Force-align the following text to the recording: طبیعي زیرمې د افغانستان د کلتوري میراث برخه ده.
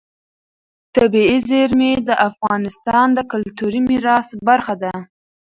طبیعي 0.95 1.37
زیرمې 1.49 1.91
د 2.07 2.09
افغانستان 2.29 3.07
د 3.13 3.19
کلتوري 3.31 3.81
میراث 3.89 4.27
برخه 4.47 4.75
ده. 4.83 4.93